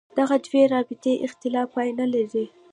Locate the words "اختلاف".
1.25-1.67